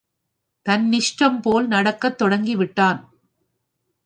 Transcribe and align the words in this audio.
தன்னிஷ்டம் 0.65 1.39
போல் 1.41 1.67
நடக்கத் 1.67 2.17
தொடங்கிவிட்டான். 2.21 2.99